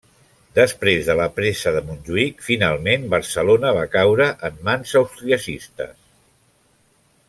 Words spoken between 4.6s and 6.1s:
mans austriacistes.